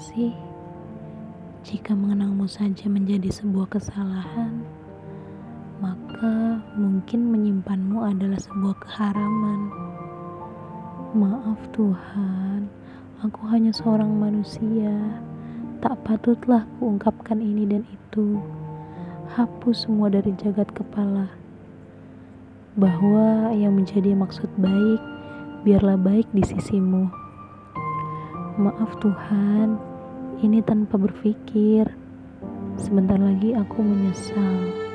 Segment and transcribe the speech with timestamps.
[0.00, 0.32] Kekasih,
[1.60, 4.64] jika mengenangmu saja menjadi sebuah kesalahan,
[5.76, 9.68] maka mungkin menyimpanmu adalah sebuah keharaman.
[11.12, 12.72] Maaf Tuhan,
[13.20, 15.20] aku hanya seorang manusia.
[15.84, 18.40] Tak patutlah kuungkapkan ini dan itu.
[19.36, 21.28] Hapus semua dari jagat kepala.
[22.72, 25.00] Bahwa yang menjadi maksud baik,
[25.68, 27.04] biarlah baik di sisimu.
[28.56, 29.89] Maaf Tuhan,
[30.40, 31.84] ini tanpa berpikir.
[32.80, 34.89] Sebentar lagi aku menyesal.